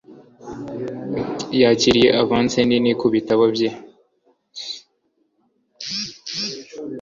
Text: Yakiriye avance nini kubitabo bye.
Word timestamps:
Yakiriye 1.61 2.09
avance 2.21 2.59
nini 2.67 2.91
kubitabo 2.99 3.43
bye. 3.55 3.69